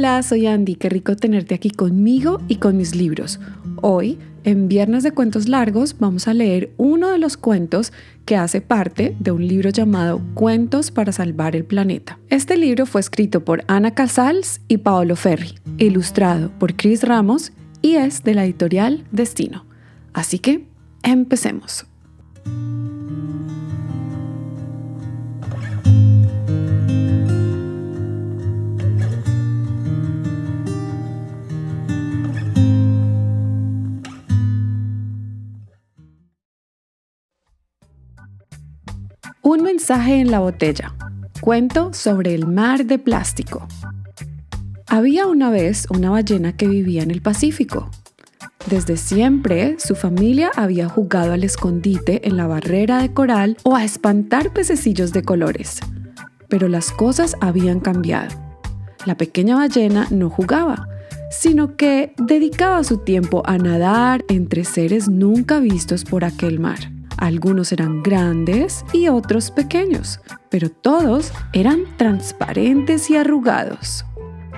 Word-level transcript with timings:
Hola, 0.00 0.22
soy 0.22 0.46
Andy, 0.46 0.76
qué 0.76 0.88
rico 0.88 1.14
tenerte 1.14 1.54
aquí 1.54 1.68
conmigo 1.68 2.40
y 2.48 2.56
con 2.56 2.74
mis 2.74 2.94
libros. 2.94 3.38
Hoy, 3.82 4.18
en 4.44 4.66
Viernes 4.66 5.02
de 5.02 5.12
Cuentos 5.12 5.46
Largos, 5.46 5.94
vamos 5.98 6.26
a 6.26 6.32
leer 6.32 6.72
uno 6.78 7.10
de 7.10 7.18
los 7.18 7.36
cuentos 7.36 7.92
que 8.24 8.34
hace 8.34 8.62
parte 8.62 9.14
de 9.20 9.30
un 9.30 9.46
libro 9.46 9.68
llamado 9.68 10.22
Cuentos 10.32 10.90
para 10.90 11.12
Salvar 11.12 11.54
el 11.54 11.66
Planeta. 11.66 12.18
Este 12.30 12.56
libro 12.56 12.86
fue 12.86 13.02
escrito 13.02 13.44
por 13.44 13.62
Ana 13.66 13.90
Casals 13.90 14.62
y 14.68 14.78
Paolo 14.78 15.16
Ferri, 15.16 15.56
ilustrado 15.76 16.50
por 16.58 16.76
Chris 16.76 17.02
Ramos 17.02 17.52
y 17.82 17.96
es 17.96 18.24
de 18.24 18.32
la 18.32 18.46
editorial 18.46 19.04
Destino. 19.12 19.66
Así 20.14 20.38
que, 20.38 20.64
empecemos. 21.02 21.84
Un 39.42 39.62
mensaje 39.62 40.20
en 40.20 40.30
la 40.30 40.40
botella. 40.40 40.94
Cuento 41.40 41.94
sobre 41.94 42.34
el 42.34 42.46
mar 42.46 42.84
de 42.84 42.98
plástico. 42.98 43.66
Había 44.86 45.26
una 45.26 45.48
vez 45.48 45.86
una 45.88 46.10
ballena 46.10 46.54
que 46.54 46.68
vivía 46.68 47.02
en 47.02 47.10
el 47.10 47.22
Pacífico. 47.22 47.90
Desde 48.68 48.98
siempre, 48.98 49.76
su 49.78 49.94
familia 49.94 50.50
había 50.56 50.90
jugado 50.90 51.32
al 51.32 51.42
escondite 51.42 52.28
en 52.28 52.36
la 52.36 52.46
barrera 52.46 53.00
de 53.00 53.14
coral 53.14 53.56
o 53.62 53.76
a 53.76 53.82
espantar 53.82 54.52
pececillos 54.52 55.14
de 55.14 55.22
colores. 55.22 55.80
Pero 56.48 56.68
las 56.68 56.90
cosas 56.90 57.34
habían 57.40 57.80
cambiado. 57.80 58.36
La 59.06 59.16
pequeña 59.16 59.56
ballena 59.56 60.06
no 60.10 60.28
jugaba, 60.28 60.86
sino 61.30 61.76
que 61.76 62.12
dedicaba 62.18 62.84
su 62.84 62.98
tiempo 62.98 63.42
a 63.46 63.56
nadar 63.56 64.22
entre 64.28 64.64
seres 64.64 65.08
nunca 65.08 65.60
vistos 65.60 66.04
por 66.04 66.26
aquel 66.26 66.60
mar. 66.60 66.99
Algunos 67.16 67.72
eran 67.72 68.02
grandes 68.02 68.84
y 68.92 69.08
otros 69.08 69.50
pequeños, 69.50 70.20
pero 70.48 70.70
todos 70.70 71.32
eran 71.52 71.84
transparentes 71.96 73.10
y 73.10 73.16
arrugados. 73.16 74.04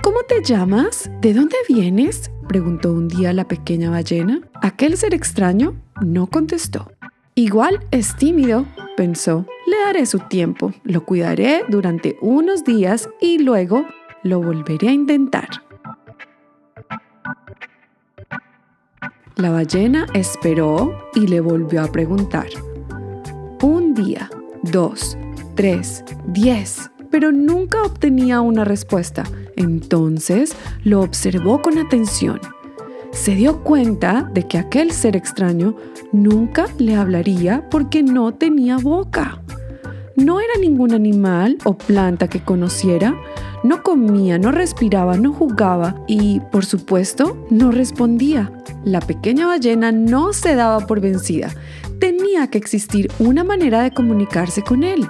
¿Cómo 0.01 0.19
te 0.27 0.43
llamas? 0.43 1.09
¿De 1.21 1.33
dónde 1.33 1.55
vienes? 1.67 2.29
preguntó 2.47 2.91
un 2.91 3.07
día 3.07 3.33
la 3.33 3.47
pequeña 3.47 3.89
ballena. 3.89 4.41
Aquel 4.61 4.97
ser 4.97 5.13
extraño 5.13 5.75
no 6.01 6.27
contestó. 6.27 6.91
Igual 7.35 7.79
es 7.91 8.15
tímido, 8.15 8.65
pensó. 8.95 9.45
Le 9.65 9.77
daré 9.85 10.05
su 10.05 10.19
tiempo, 10.19 10.73
lo 10.83 11.05
cuidaré 11.05 11.63
durante 11.67 12.17
unos 12.21 12.63
días 12.63 13.09
y 13.19 13.39
luego 13.39 13.85
lo 14.23 14.41
volveré 14.41 14.89
a 14.89 14.93
intentar. 14.93 15.62
La 19.35 19.49
ballena 19.49 20.05
esperó 20.13 20.93
y 21.15 21.25
le 21.25 21.41
volvió 21.41 21.81
a 21.81 21.87
preguntar. 21.87 22.45
Un 23.63 23.95
día, 23.95 24.29
dos, 24.61 25.17
tres, 25.55 26.03
diez, 26.27 26.91
pero 27.09 27.31
nunca 27.31 27.81
obtenía 27.81 28.41
una 28.41 28.63
respuesta. 28.63 29.23
Entonces 29.55 30.55
lo 30.83 31.01
observó 31.01 31.63
con 31.63 31.79
atención. 31.79 32.39
Se 33.11 33.33
dio 33.33 33.63
cuenta 33.63 34.29
de 34.31 34.47
que 34.47 34.59
aquel 34.59 34.91
ser 34.91 35.15
extraño 35.15 35.77
nunca 36.11 36.67
le 36.77 36.95
hablaría 36.95 37.67
porque 37.71 38.03
no 38.03 38.35
tenía 38.35 38.77
boca. 38.77 39.41
No 40.15 40.41
era 40.41 40.53
ningún 40.61 40.93
animal 40.93 41.57
o 41.63 41.75
planta 41.75 42.27
que 42.27 42.43
conociera, 42.43 43.15
no 43.63 43.81
comía, 43.81 44.37
no 44.37 44.51
respiraba, 44.51 45.17
no 45.17 45.33
jugaba 45.33 45.95
y, 46.07 46.41
por 46.51 46.65
supuesto, 46.65 47.47
no 47.49 47.71
respondía. 47.71 48.51
La 48.83 48.99
pequeña 48.99 49.47
ballena 49.47 49.91
no 49.91 50.33
se 50.33 50.55
daba 50.55 50.85
por 50.85 50.99
vencida. 50.99 51.49
Tenía 51.99 52.47
que 52.47 52.57
existir 52.57 53.09
una 53.19 53.43
manera 53.45 53.81
de 53.81 53.91
comunicarse 53.91 54.61
con 54.63 54.83
él. 54.83 55.07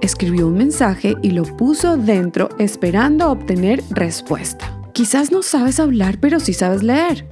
Escribió 0.00 0.48
un 0.48 0.54
mensaje 0.54 1.14
y 1.22 1.30
lo 1.30 1.44
puso 1.44 1.96
dentro 1.96 2.48
esperando 2.58 3.30
obtener 3.30 3.82
respuesta. 3.90 4.76
Quizás 4.92 5.30
no 5.30 5.42
sabes 5.42 5.78
hablar, 5.78 6.18
pero 6.20 6.40
sí 6.40 6.52
sabes 6.52 6.82
leer. 6.82 7.28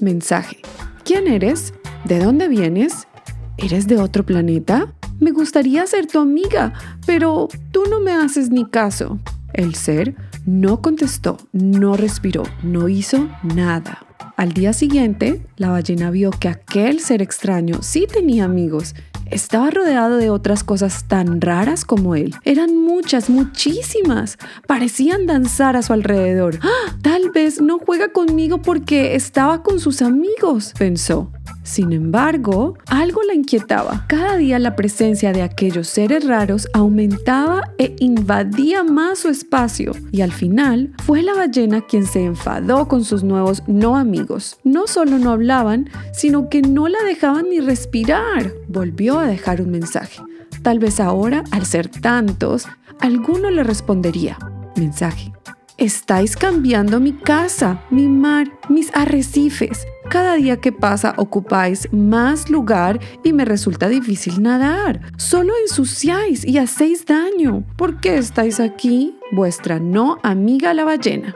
Mensaje. 0.00 0.58
¿Quién 1.04 1.26
eres? 1.26 1.72
¿De 2.04 2.18
dónde 2.18 2.48
vienes? 2.48 3.08
¿Eres 3.56 3.86
de 3.86 3.96
otro 3.96 4.24
planeta? 4.24 4.92
Me 5.18 5.32
gustaría 5.32 5.86
ser 5.86 6.06
tu 6.06 6.20
amiga, 6.20 6.74
pero 7.06 7.48
tú 7.72 7.84
no 7.90 8.00
me 8.00 8.12
haces 8.12 8.50
ni 8.50 8.64
caso. 8.66 9.18
El 9.52 9.74
ser 9.74 10.14
no 10.46 10.82
contestó, 10.82 11.38
no 11.52 11.96
respiró, 11.96 12.42
no 12.62 12.88
hizo 12.88 13.28
nada. 13.42 14.04
Al 14.36 14.52
día 14.52 14.72
siguiente, 14.72 15.44
la 15.56 15.70
ballena 15.70 16.10
vio 16.10 16.30
que 16.30 16.48
aquel 16.48 17.00
ser 17.00 17.22
extraño 17.22 17.82
sí 17.82 18.06
tenía 18.06 18.44
amigos. 18.44 18.94
Estaba 19.30 19.70
rodeado 19.70 20.16
de 20.16 20.30
otras 20.30 20.64
cosas 20.64 21.04
tan 21.06 21.40
raras 21.40 21.84
como 21.84 22.14
él. 22.14 22.34
Eran 22.44 22.76
muchas, 22.76 23.28
muchísimas. 23.28 24.38
Parecían 24.66 25.26
danzar 25.26 25.76
a 25.76 25.82
su 25.82 25.92
alrededor. 25.92 26.60
¡Ah! 26.62 26.96
Tal 27.02 27.30
vez 27.30 27.60
no 27.60 27.78
juega 27.78 28.12
conmigo 28.12 28.62
porque 28.62 29.16
estaba 29.16 29.62
con 29.62 29.80
sus 29.80 30.02
amigos, 30.02 30.72
pensó. 30.78 31.32
Sin 31.68 31.92
embargo, 31.92 32.78
algo 32.86 33.22
la 33.24 33.34
inquietaba. 33.34 34.06
Cada 34.08 34.38
día 34.38 34.58
la 34.58 34.74
presencia 34.74 35.34
de 35.34 35.42
aquellos 35.42 35.86
seres 35.86 36.26
raros 36.26 36.66
aumentaba 36.72 37.74
e 37.76 37.94
invadía 37.98 38.82
más 38.84 39.18
su 39.18 39.28
espacio. 39.28 39.92
Y 40.10 40.22
al 40.22 40.32
final 40.32 40.94
fue 41.04 41.20
la 41.20 41.34
ballena 41.34 41.82
quien 41.82 42.06
se 42.06 42.24
enfadó 42.24 42.88
con 42.88 43.04
sus 43.04 43.22
nuevos 43.22 43.62
no 43.66 43.98
amigos. 43.98 44.56
No 44.64 44.86
solo 44.86 45.18
no 45.18 45.30
hablaban, 45.30 45.90
sino 46.14 46.48
que 46.48 46.62
no 46.62 46.88
la 46.88 47.02
dejaban 47.02 47.50
ni 47.50 47.60
respirar. 47.60 48.50
Volvió 48.68 49.18
a 49.18 49.26
dejar 49.26 49.60
un 49.60 49.70
mensaje. 49.70 50.22
Tal 50.62 50.78
vez 50.78 51.00
ahora, 51.00 51.44
al 51.50 51.66
ser 51.66 51.88
tantos, 51.88 52.66
alguno 52.98 53.50
le 53.50 53.62
respondería. 53.62 54.38
Mensaje. 54.74 55.34
Estáis 55.76 56.34
cambiando 56.34 56.98
mi 56.98 57.12
casa, 57.12 57.84
mi 57.90 58.08
mar, 58.08 58.50
mis 58.68 58.90
arrecifes. 58.96 59.86
Cada 60.08 60.36
día 60.36 60.56
que 60.58 60.72
pasa 60.72 61.12
ocupáis 61.18 61.92
más 61.92 62.48
lugar 62.48 62.98
y 63.22 63.34
me 63.34 63.44
resulta 63.44 63.88
difícil 63.88 64.42
nadar. 64.42 65.00
Solo 65.18 65.52
ensuciáis 65.62 66.46
y 66.46 66.56
hacéis 66.56 67.04
daño. 67.04 67.64
¿Por 67.76 68.00
qué 68.00 68.16
estáis 68.16 68.58
aquí? 68.58 69.18
Vuestra 69.32 69.78
no 69.78 70.18
amiga 70.22 70.72
la 70.72 70.84
ballena. 70.84 71.34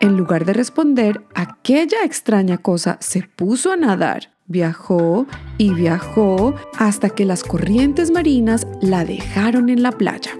En 0.00 0.16
lugar 0.16 0.44
de 0.44 0.52
responder, 0.52 1.24
aquella 1.34 2.04
extraña 2.04 2.58
cosa 2.58 2.98
se 3.00 3.22
puso 3.22 3.70
a 3.70 3.76
nadar. 3.76 4.32
Viajó 4.46 5.26
y 5.58 5.72
viajó 5.72 6.54
hasta 6.76 7.08
que 7.08 7.24
las 7.24 7.44
corrientes 7.44 8.10
marinas 8.10 8.66
la 8.82 9.04
dejaron 9.04 9.70
en 9.70 9.82
la 9.82 9.92
playa. 9.92 10.32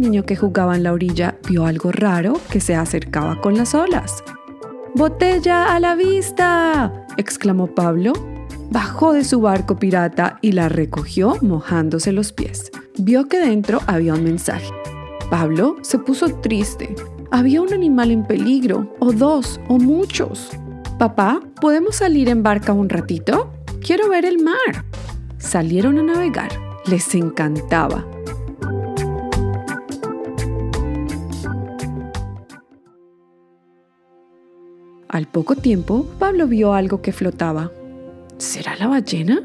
Niño 0.00 0.24
que 0.24 0.36
jugaba 0.36 0.76
en 0.76 0.82
la 0.82 0.92
orilla 0.92 1.36
vio 1.48 1.66
algo 1.66 1.92
raro 1.92 2.40
que 2.50 2.60
se 2.60 2.74
acercaba 2.74 3.40
con 3.40 3.56
las 3.56 3.74
olas. 3.74 4.22
¡Botella 4.94 5.74
a 5.74 5.80
la 5.80 5.94
vista! 5.94 7.06
exclamó 7.16 7.68
Pablo. 7.68 8.12
Bajó 8.70 9.12
de 9.12 9.24
su 9.24 9.40
barco 9.40 9.78
pirata 9.78 10.38
y 10.42 10.52
la 10.52 10.68
recogió 10.68 11.36
mojándose 11.40 12.12
los 12.12 12.32
pies. 12.32 12.70
Vio 12.98 13.28
que 13.28 13.38
dentro 13.38 13.80
había 13.86 14.14
un 14.14 14.24
mensaje. 14.24 14.72
Pablo 15.30 15.76
se 15.82 15.98
puso 15.98 16.28
triste. 16.40 16.94
Había 17.30 17.60
un 17.60 17.72
animal 17.72 18.10
en 18.10 18.24
peligro, 18.24 18.94
o 18.98 19.12
dos, 19.12 19.60
o 19.68 19.78
muchos. 19.78 20.50
Papá, 20.98 21.40
¿podemos 21.60 21.96
salir 21.96 22.28
en 22.28 22.42
barca 22.42 22.72
un 22.72 22.88
ratito? 22.88 23.52
Quiero 23.80 24.08
ver 24.08 24.24
el 24.24 24.42
mar. 24.42 24.84
Salieron 25.38 25.98
a 25.98 26.02
navegar. 26.02 26.50
Les 26.86 27.14
encantaba. 27.14 28.04
Al 35.08 35.26
poco 35.26 35.56
tiempo, 35.56 36.06
Pablo 36.18 36.46
vio 36.46 36.74
algo 36.74 37.00
que 37.00 37.12
flotaba. 37.12 37.72
¿Será 38.36 38.76
la 38.76 38.88
ballena? 38.88 39.42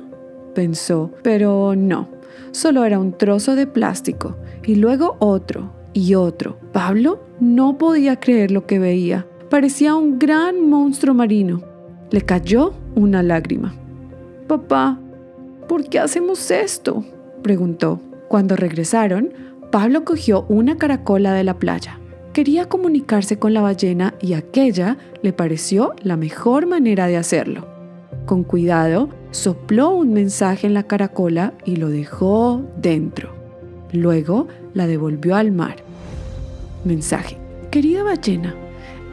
pensó, 0.54 1.10
pero 1.24 1.74
no, 1.76 2.10
solo 2.52 2.84
era 2.84 3.00
un 3.00 3.18
trozo 3.18 3.56
de 3.56 3.66
plástico, 3.66 4.36
y 4.66 4.76
luego 4.76 5.16
otro, 5.20 5.72
y 5.94 6.16
otro. 6.16 6.60
Pablo 6.74 7.24
no 7.40 7.78
podía 7.78 8.20
creer 8.20 8.52
lo 8.52 8.68
que 8.68 8.78
veía. 8.78 9.26
Parecía 9.50 9.96
un 9.96 10.20
gran 10.20 10.70
monstruo 10.70 11.16
marino. 11.16 11.62
Le 12.12 12.22
cayó 12.22 12.74
una 12.94 13.24
lágrima. 13.24 13.74
Papá, 14.48 15.00
¿por 15.70 15.88
qué 15.88 16.00
hacemos 16.00 16.52
esto? 16.52 17.06
preguntó. 17.42 18.02
Cuando 18.28 18.58
regresaron, 18.58 19.32
Pablo 19.72 20.04
cogió 20.04 20.46
una 20.50 20.78
caracola 20.78 21.34
de 21.34 21.46
la 21.46 21.58
playa 21.58 22.00
Quería 22.34 22.66
comunicarse 22.66 23.38
con 23.38 23.54
la 23.54 23.62
ballena 23.62 24.16
y 24.20 24.34
aquella 24.34 24.98
le 25.22 25.34
pareció 25.34 25.94
la 26.02 26.18
mejor 26.18 26.66
manera 26.66 27.06
de 27.06 27.16
hacerlo. 27.16 27.68
Con 28.26 28.44
cuidado, 28.44 29.10
sopló 29.30 29.92
un 29.92 30.14
mensaje 30.14 30.66
en 30.66 30.74
la 30.74 30.84
caracola 30.84 31.54
y 31.64 31.76
lo 31.76 31.90
dejó 31.90 32.64
dentro. 32.76 33.36
Luego 33.92 34.48
la 34.74 34.88
devolvió 34.88 35.36
al 35.36 35.52
mar. 35.52 35.76
Mensaje. 36.84 37.38
Querida 37.70 38.02
ballena, 38.02 38.56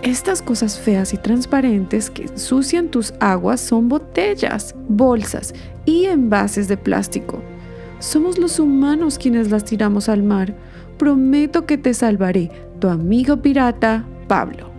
estas 0.02 0.40
cosas 0.40 0.78
feas 0.78 1.12
y 1.12 1.19
transparentes 1.19 2.08
que 2.08 2.23
ensucian 2.23 2.88
tus 2.88 3.12
aguas 3.20 3.61
son 3.61 3.90
botellas, 3.90 4.75
bolsas 4.88 5.52
y 5.84 6.06
envases 6.06 6.69
de 6.69 6.78
plástico. 6.78 7.43
Somos 7.99 8.38
los 8.38 8.58
humanos 8.58 9.19
quienes 9.19 9.50
las 9.50 9.66
tiramos 9.66 10.08
al 10.08 10.23
mar. 10.23 10.55
Prometo 10.96 11.66
que 11.66 11.76
te 11.76 11.93
salvaré, 11.93 12.50
tu 12.81 12.88
amigo 12.88 13.37
pirata, 13.37 14.05
Pablo. 14.27 14.71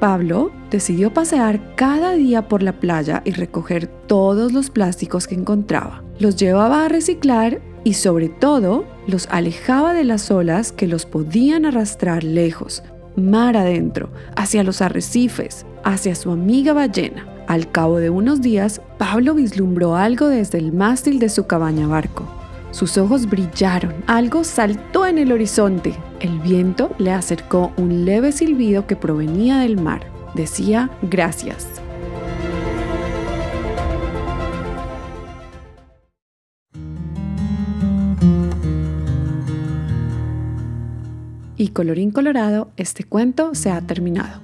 Pablo 0.00 0.52
decidió 0.70 1.12
pasear 1.12 1.74
cada 1.74 2.12
día 2.12 2.48
por 2.48 2.62
la 2.62 2.78
playa 2.78 3.20
y 3.24 3.32
recoger 3.32 3.88
todos 3.88 4.52
los 4.52 4.70
plásticos 4.70 5.26
que 5.26 5.34
encontraba. 5.34 6.04
Los 6.20 6.36
llevaba 6.36 6.84
a 6.84 6.88
reciclar 6.88 7.60
y 7.84 7.94
sobre 7.94 8.28
todo 8.28 8.84
los 9.06 9.26
alejaba 9.30 9.92
de 9.92 10.04
las 10.04 10.30
olas 10.30 10.72
que 10.72 10.86
los 10.86 11.04
podían 11.04 11.66
arrastrar 11.66 12.22
lejos, 12.22 12.84
mar 13.16 13.56
adentro, 13.56 14.10
hacia 14.36 14.62
los 14.62 14.80
arrecifes, 14.80 15.66
hacia 15.82 16.14
su 16.14 16.30
amiga 16.30 16.72
ballena. 16.72 17.26
Al 17.48 17.70
cabo 17.70 17.98
de 17.98 18.10
unos 18.10 18.40
días, 18.40 18.80
Pablo 18.98 19.34
vislumbró 19.34 19.96
algo 19.96 20.28
desde 20.28 20.58
el 20.58 20.72
mástil 20.72 21.18
de 21.18 21.28
su 21.28 21.46
cabaña 21.46 21.88
barco. 21.88 22.37
Sus 22.70 22.98
ojos 22.98 23.26
brillaron, 23.26 23.94
algo 24.06 24.44
saltó 24.44 25.06
en 25.06 25.18
el 25.18 25.32
horizonte. 25.32 25.94
El 26.20 26.38
viento 26.38 26.94
le 26.98 27.12
acercó 27.12 27.72
un 27.76 28.04
leve 28.04 28.30
silbido 28.30 28.86
que 28.86 28.94
provenía 28.94 29.58
del 29.58 29.80
mar. 29.80 30.06
Decía 30.34 30.90
gracias. 31.02 31.66
Y 41.56 41.68
colorín 41.68 42.12
colorado, 42.12 42.70
este 42.76 43.02
cuento 43.02 43.54
se 43.54 43.70
ha 43.70 43.80
terminado. 43.80 44.40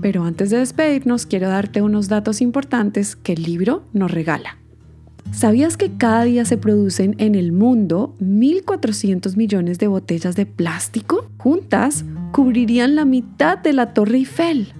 Pero 0.00 0.24
antes 0.24 0.50
de 0.50 0.58
despedirnos, 0.58 1.26
quiero 1.26 1.48
darte 1.48 1.82
unos 1.82 2.08
datos 2.08 2.40
importantes 2.40 3.14
que 3.14 3.34
el 3.34 3.42
libro 3.42 3.84
nos 3.92 4.10
regala. 4.10 4.59
¿Sabías 5.32 5.76
que 5.76 5.92
cada 5.96 6.24
día 6.24 6.44
se 6.44 6.58
producen 6.58 7.14
en 7.18 7.34
el 7.34 7.52
mundo 7.52 8.14
1.400 8.20 9.36
millones 9.36 9.78
de 9.78 9.86
botellas 9.86 10.36
de 10.36 10.46
plástico? 10.46 11.30
Juntas 11.38 12.04
cubrirían 12.32 12.94
la 12.94 13.04
mitad 13.04 13.58
de 13.58 13.72
la 13.72 13.94
Torre 13.94 14.18
Eiffel. 14.18 14.72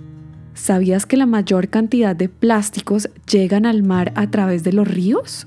¿Sabías 0.55 1.07
que 1.07 1.17
la 1.17 1.27
mayor 1.27 1.69
cantidad 1.69 2.15
de 2.15 2.29
plásticos 2.29 3.09
llegan 3.31 3.65
al 3.65 3.83
mar 3.83 4.13
a 4.17 4.31
través 4.31 4.63
de 4.63 4.73
los 4.73 4.87
ríos? 4.87 5.47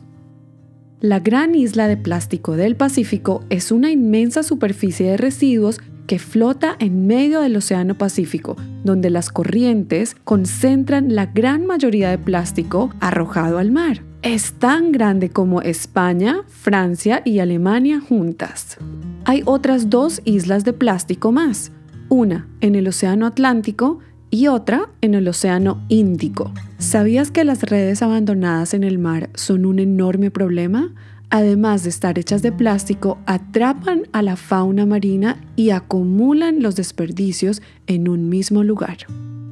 La 1.01 1.19
gran 1.19 1.53
isla 1.53 1.87
de 1.87 1.97
plástico 1.97 2.55
del 2.55 2.75
Pacífico 2.75 3.43
es 3.49 3.71
una 3.71 3.91
inmensa 3.91 4.41
superficie 4.41 5.11
de 5.11 5.17
residuos 5.17 5.81
que 6.07 6.17
flota 6.17 6.75
en 6.79 7.07
medio 7.07 7.41
del 7.41 7.57
Océano 7.57 7.97
Pacífico, 7.97 8.55
donde 8.83 9.09
las 9.09 9.29
corrientes 9.29 10.15
concentran 10.23 11.13
la 11.13 11.27
gran 11.27 11.65
mayoría 11.65 12.09
de 12.09 12.17
plástico 12.17 12.89
arrojado 12.99 13.57
al 13.57 13.71
mar. 13.71 14.01
Es 14.23 14.53
tan 14.53 14.93
grande 14.93 15.29
como 15.29 15.61
España, 15.61 16.43
Francia 16.47 17.21
y 17.25 17.39
Alemania 17.39 17.99
juntas. 17.99 18.77
Hay 19.25 19.41
otras 19.43 19.89
dos 19.89 20.21
islas 20.23 20.63
de 20.63 20.71
plástico 20.71 21.33
más, 21.33 21.73
una 22.07 22.47
en 22.61 22.75
el 22.75 22.87
Océano 22.87 23.25
Atlántico 23.25 23.99
y 24.29 24.47
otra 24.47 24.89
en 25.01 25.13
el 25.13 25.27
Océano 25.27 25.83
Índico. 25.89 26.53
¿Sabías 26.77 27.31
que 27.31 27.43
las 27.43 27.63
redes 27.63 28.01
abandonadas 28.01 28.73
en 28.73 28.85
el 28.85 28.97
mar 28.97 29.29
son 29.35 29.65
un 29.65 29.79
enorme 29.79 30.31
problema? 30.31 30.93
además 31.29 31.81
de 31.81 31.89
estar 31.89 32.19
hechas 32.19 32.43
de 32.43 32.51
plástico, 32.51 33.17
atrapan 33.25 34.03
a 34.11 34.21
la 34.21 34.35
fauna 34.35 34.85
marina 34.85 35.41
y 35.55 35.71
acumulan 35.71 36.61
los 36.61 36.75
desperdicios 36.75 37.63
en 37.87 38.07
un 38.07 38.29
mismo 38.29 38.63
lugar. 38.63 38.97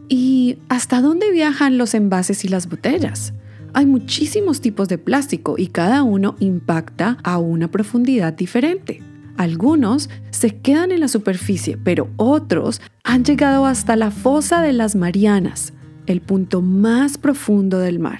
¿Y 0.07 0.59
hasta 0.69 1.01
dónde 1.01 1.31
viajan 1.31 1.79
los 1.79 1.95
envases 1.95 2.45
y 2.45 2.49
las 2.49 2.69
botellas? 2.69 3.33
Hay 3.73 3.85
muchísimos 3.85 4.59
tipos 4.59 4.89
de 4.89 4.97
plástico 4.97 5.55
y 5.57 5.67
cada 5.67 6.03
uno 6.03 6.35
impacta 6.39 7.17
a 7.23 7.37
una 7.37 7.69
profundidad 7.69 8.33
diferente. 8.33 9.01
Algunos 9.37 10.09
se 10.29 10.57
quedan 10.57 10.91
en 10.91 10.99
la 10.99 11.07
superficie, 11.07 11.77
pero 11.77 12.09
otros 12.17 12.81
han 13.03 13.23
llegado 13.23 13.65
hasta 13.65 13.95
la 13.95 14.11
fosa 14.11 14.61
de 14.61 14.73
las 14.73 14.95
Marianas, 14.95 15.73
el 16.05 16.21
punto 16.21 16.61
más 16.61 17.17
profundo 17.17 17.79
del 17.79 17.99
mar. 17.99 18.19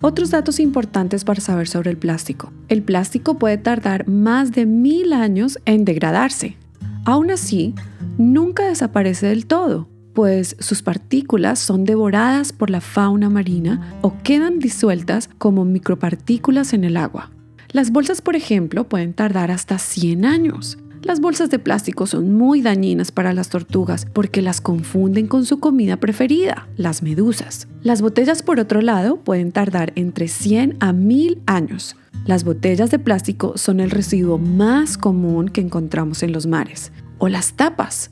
Otros 0.00 0.30
datos 0.30 0.60
importantes 0.60 1.24
para 1.24 1.40
saber 1.40 1.68
sobre 1.68 1.90
el 1.90 1.96
plástico. 1.96 2.52
El 2.68 2.82
plástico 2.82 3.38
puede 3.38 3.58
tardar 3.58 4.08
más 4.08 4.52
de 4.52 4.66
mil 4.66 5.12
años 5.12 5.58
en 5.66 5.84
degradarse. 5.84 6.56
Aún 7.04 7.30
así, 7.30 7.74
nunca 8.18 8.66
desaparece 8.66 9.26
del 9.26 9.46
todo, 9.46 9.88
pues 10.14 10.56
sus 10.60 10.82
partículas 10.82 11.58
son 11.58 11.84
devoradas 11.84 12.52
por 12.52 12.70
la 12.70 12.80
fauna 12.80 13.28
marina 13.28 13.98
o 14.00 14.14
quedan 14.22 14.60
disueltas 14.60 15.28
como 15.38 15.64
micropartículas 15.64 16.72
en 16.72 16.84
el 16.84 16.96
agua. 16.96 17.30
Las 17.72 17.90
bolsas, 17.90 18.22
por 18.22 18.36
ejemplo, 18.36 18.88
pueden 18.88 19.12
tardar 19.12 19.50
hasta 19.50 19.78
100 19.78 20.24
años. 20.24 20.78
Las 21.02 21.20
bolsas 21.20 21.50
de 21.50 21.58
plástico 21.58 22.06
son 22.06 22.32
muy 22.32 22.62
dañinas 22.62 23.12
para 23.12 23.34
las 23.34 23.50
tortugas 23.50 24.06
porque 24.06 24.40
las 24.40 24.62
confunden 24.62 25.26
con 25.26 25.44
su 25.44 25.60
comida 25.60 25.98
preferida, 25.98 26.66
las 26.76 27.02
medusas. 27.02 27.68
Las 27.82 28.00
botellas, 28.00 28.42
por 28.42 28.58
otro 28.58 28.80
lado, 28.80 29.16
pueden 29.16 29.52
tardar 29.52 29.92
entre 29.96 30.28
100 30.28 30.78
a 30.80 30.94
1000 30.94 31.42
años. 31.44 31.96
Las 32.24 32.44
botellas 32.44 32.90
de 32.90 32.98
plástico 32.98 33.58
son 33.58 33.80
el 33.80 33.90
residuo 33.90 34.38
más 34.38 34.96
común 34.96 35.50
que 35.50 35.60
encontramos 35.60 36.22
en 36.22 36.32
los 36.32 36.46
mares. 36.46 36.90
O 37.18 37.28
las 37.28 37.52
tapas. 37.52 38.10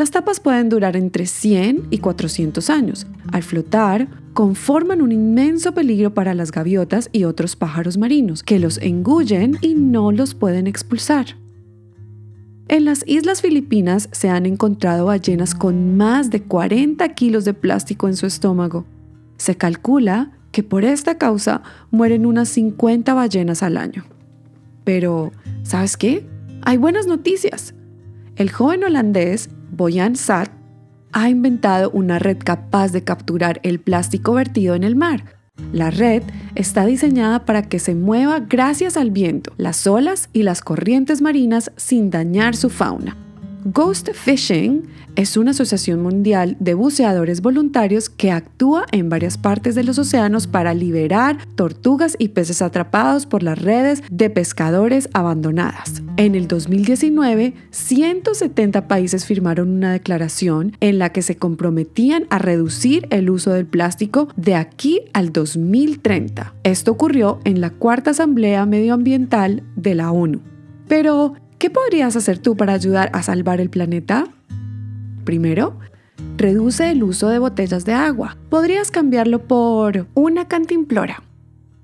Las 0.00 0.12
tapas 0.12 0.40
pueden 0.40 0.70
durar 0.70 0.96
entre 0.96 1.26
100 1.26 1.88
y 1.90 1.98
400 1.98 2.70
años. 2.70 3.06
Al 3.32 3.42
flotar, 3.42 4.08
conforman 4.32 5.02
un 5.02 5.12
inmenso 5.12 5.74
peligro 5.74 6.14
para 6.14 6.32
las 6.32 6.52
gaviotas 6.52 7.10
y 7.12 7.24
otros 7.24 7.54
pájaros 7.54 7.98
marinos, 7.98 8.42
que 8.42 8.58
los 8.58 8.78
engullen 8.78 9.58
y 9.60 9.74
no 9.74 10.10
los 10.10 10.34
pueden 10.34 10.66
expulsar. 10.66 11.36
En 12.68 12.86
las 12.86 13.04
islas 13.06 13.42
Filipinas 13.42 14.08
se 14.10 14.30
han 14.30 14.46
encontrado 14.46 15.04
ballenas 15.04 15.54
con 15.54 15.98
más 15.98 16.30
de 16.30 16.44
40 16.44 17.06
kilos 17.10 17.44
de 17.44 17.52
plástico 17.52 18.08
en 18.08 18.16
su 18.16 18.24
estómago. 18.24 18.86
Se 19.36 19.56
calcula 19.56 20.30
que 20.50 20.62
por 20.62 20.86
esta 20.86 21.18
causa 21.18 21.60
mueren 21.90 22.24
unas 22.24 22.48
50 22.48 23.12
ballenas 23.12 23.62
al 23.62 23.76
año. 23.76 24.06
Pero, 24.82 25.30
¿sabes 25.62 25.98
qué? 25.98 26.26
Hay 26.62 26.78
buenas 26.78 27.06
noticias. 27.06 27.74
El 28.36 28.50
joven 28.50 28.84
holandés 28.84 29.50
Boyan 29.70 30.16
Sat 30.16 30.50
ha 31.12 31.28
inventado 31.28 31.90
una 31.90 32.18
red 32.18 32.38
capaz 32.38 32.92
de 32.92 33.02
capturar 33.02 33.60
el 33.62 33.80
plástico 33.80 34.34
vertido 34.34 34.74
en 34.74 34.84
el 34.84 34.96
mar 34.96 35.40
la 35.72 35.90
red 35.90 36.22
está 36.56 36.84
diseñada 36.84 37.44
para 37.44 37.62
que 37.62 37.78
se 37.78 37.94
mueva 37.94 38.40
gracias 38.40 38.96
al 38.96 39.10
viento, 39.10 39.52
las 39.56 39.86
olas 39.86 40.28
y 40.32 40.42
las 40.42 40.62
corrientes 40.62 41.22
marinas 41.22 41.70
sin 41.76 42.10
dañar 42.10 42.56
su 42.56 42.70
fauna. 42.70 43.16
Ghost 43.64 44.08
Fishing 44.14 44.84
es 45.16 45.36
una 45.36 45.50
asociación 45.50 46.00
mundial 46.02 46.56
de 46.60 46.72
buceadores 46.72 47.42
voluntarios 47.42 48.08
que 48.08 48.30
actúa 48.30 48.86
en 48.90 49.10
varias 49.10 49.36
partes 49.36 49.74
de 49.74 49.84
los 49.84 49.98
océanos 49.98 50.46
para 50.46 50.72
liberar 50.72 51.36
tortugas 51.56 52.16
y 52.18 52.28
peces 52.28 52.62
atrapados 52.62 53.26
por 53.26 53.42
las 53.42 53.60
redes 53.60 54.02
de 54.10 54.30
pescadores 54.30 55.10
abandonadas. 55.12 56.02
En 56.16 56.36
el 56.36 56.48
2019, 56.48 57.52
170 57.70 58.88
países 58.88 59.26
firmaron 59.26 59.68
una 59.68 59.92
declaración 59.92 60.74
en 60.80 60.98
la 60.98 61.12
que 61.12 61.20
se 61.20 61.36
comprometían 61.36 62.26
a 62.30 62.38
reducir 62.38 63.08
el 63.10 63.28
uso 63.28 63.50
del 63.50 63.66
plástico 63.66 64.28
de 64.36 64.54
aquí 64.54 65.02
al 65.12 65.32
2030. 65.32 66.54
Esto 66.62 66.92
ocurrió 66.92 67.40
en 67.44 67.60
la 67.60 67.68
Cuarta 67.68 68.12
Asamblea 68.12 68.64
Medioambiental 68.64 69.64
de 69.76 69.94
la 69.94 70.12
ONU. 70.12 70.40
Pero, 70.88 71.34
¿Qué 71.60 71.68
podrías 71.68 72.16
hacer 72.16 72.38
tú 72.38 72.56
para 72.56 72.72
ayudar 72.72 73.10
a 73.12 73.22
salvar 73.22 73.60
el 73.60 73.68
planeta? 73.68 74.26
Primero, 75.24 75.78
reduce 76.38 76.90
el 76.90 77.02
uso 77.02 77.28
de 77.28 77.38
botellas 77.38 77.84
de 77.84 77.92
agua. 77.92 78.38
Podrías 78.48 78.90
cambiarlo 78.90 79.46
por 79.46 80.06
una 80.14 80.48
cantimplora. 80.48 81.22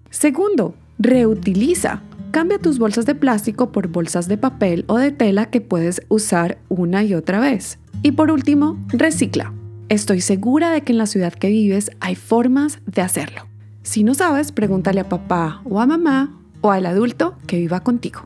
Segundo, 0.09 0.75
reutiliza. 0.99 2.01
Cambia 2.31 2.59
tus 2.59 2.79
bolsas 2.79 3.05
de 3.05 3.15
plástico 3.15 3.71
por 3.71 3.89
bolsas 3.89 4.29
de 4.29 4.39
papel 4.39 4.87
o 4.89 4.97
de 4.97 5.11
tela 5.11 5.51
que 5.51 5.61
puedes 5.61 6.01
usar 6.09 6.57
una 6.71 7.05
y 7.05 7.13
otra 7.13 7.39
vez. 7.39 7.79
Y 8.03 8.13
por 8.13 8.31
último, 8.31 8.83
recicla. 8.89 9.53
Estoy 9.91 10.23
segura 10.23 10.71
de 10.71 10.81
que 10.81 10.93
en 10.93 10.99
la 10.99 11.07
ciudad 11.07 11.35
que 11.35 11.49
vives 11.49 11.91
hay 12.01 12.15
formas 12.15 12.79
de 12.87 13.03
hacerlo. 13.03 13.43
Si 13.83 14.05
no 14.05 14.15
sabes, 14.15 14.53
pregúntale 14.53 15.01
a 15.01 15.09
papá 15.11 15.61
o 15.67 15.81
a 15.81 15.87
mamá 15.87 16.35
o 16.63 16.71
al 16.71 16.87
adulto 16.87 17.37
que 17.47 17.59
viva 17.59 17.81
contigo. 17.81 18.23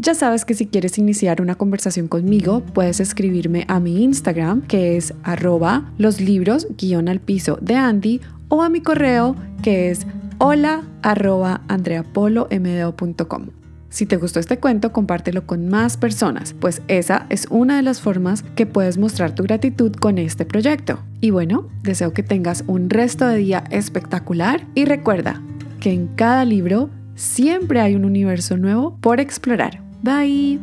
Ya 0.00 0.14
sabes 0.14 0.44
que 0.44 0.54
si 0.54 0.66
quieres 0.66 0.96
iniciar 0.96 1.42
una 1.42 1.56
conversación 1.56 2.06
conmigo, 2.06 2.60
puedes 2.60 3.00
escribirme 3.00 3.64
a 3.66 3.80
mi 3.80 4.04
Instagram, 4.04 4.62
que 4.62 4.96
es 4.96 5.12
arroba 5.24 5.92
los 5.98 6.20
libros 6.20 6.68
guion 6.78 7.08
al 7.08 7.18
piso 7.18 7.58
de 7.60 7.74
Andy, 7.74 8.20
o 8.46 8.62
a 8.62 8.68
mi 8.68 8.80
correo, 8.80 9.34
que 9.60 9.90
es 9.90 10.06
hola 10.38 10.84
arroba. 11.02 11.62
Si 13.90 14.06
te 14.06 14.16
gustó 14.18 14.38
este 14.38 14.58
cuento, 14.58 14.92
compártelo 14.92 15.46
con 15.48 15.68
más 15.68 15.96
personas, 15.96 16.54
pues 16.60 16.80
esa 16.86 17.26
es 17.28 17.48
una 17.50 17.76
de 17.76 17.82
las 17.82 18.00
formas 18.00 18.44
que 18.54 18.66
puedes 18.66 18.98
mostrar 18.98 19.34
tu 19.34 19.42
gratitud 19.42 19.92
con 19.92 20.18
este 20.18 20.44
proyecto. 20.44 21.00
Y 21.20 21.30
bueno, 21.30 21.66
deseo 21.82 22.12
que 22.12 22.22
tengas 22.22 22.62
un 22.68 22.88
resto 22.88 23.26
de 23.26 23.38
día 23.38 23.64
espectacular 23.72 24.64
y 24.76 24.84
recuerda 24.84 25.42
que 25.80 25.90
en 25.90 26.06
cada 26.06 26.44
libro 26.44 26.88
siempre 27.16 27.80
hay 27.80 27.96
un 27.96 28.04
universo 28.04 28.56
nuevo 28.56 28.96
por 29.00 29.18
explorar. 29.18 29.87
Bye. 30.02 30.58